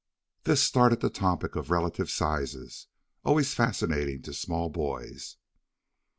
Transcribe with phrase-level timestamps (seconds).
[0.45, 2.87] This started the topic of relative sizes,
[3.23, 5.37] always fascinating to small boys.